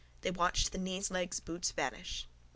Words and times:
They 0.21 0.31
watched 0.31 0.71
the 0.71 0.79
knees, 0.79 1.11
legs, 1.11 1.39
boots 1.39 1.69
vanish. 1.71 2.27